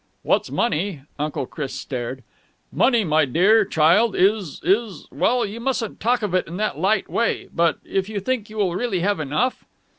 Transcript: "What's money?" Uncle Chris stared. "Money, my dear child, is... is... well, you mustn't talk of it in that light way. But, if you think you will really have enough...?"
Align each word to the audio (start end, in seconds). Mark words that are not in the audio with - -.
"What's 0.23 0.49
money?" 0.49 1.01
Uncle 1.19 1.45
Chris 1.45 1.75
stared. 1.75 2.23
"Money, 2.71 3.03
my 3.03 3.23
dear 3.25 3.63
child, 3.63 4.15
is... 4.15 4.59
is... 4.63 5.05
well, 5.11 5.45
you 5.45 5.59
mustn't 5.59 5.99
talk 5.99 6.23
of 6.23 6.33
it 6.33 6.47
in 6.47 6.57
that 6.57 6.79
light 6.79 7.07
way. 7.07 7.49
But, 7.53 7.77
if 7.85 8.09
you 8.09 8.19
think 8.19 8.49
you 8.49 8.57
will 8.57 8.73
really 8.73 9.01
have 9.01 9.19
enough...?" 9.19 9.63